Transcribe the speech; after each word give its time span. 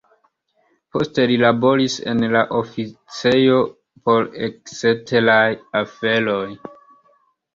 Poste 0.93 1.23
li 1.31 1.35
laboris 1.41 1.97
en 2.13 2.23
la 2.35 2.39
oficejo 2.59 3.59
por 4.07 4.25
eksteraj 4.47 5.47
aferoj. 5.83 6.49